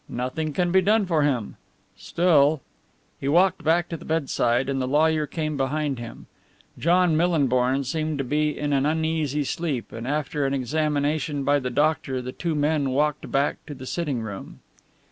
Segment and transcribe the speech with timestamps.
[0.09, 1.57] Nothing can be done for him.
[1.95, 2.61] Still"
[3.21, 6.25] He walked back to the bedside, and the lawyer came behind him.
[6.79, 11.69] John Millinborn seemed to be in an uneasy sleep, and after an examination by the
[11.69, 14.61] doctor the two men walked back to the sitting room.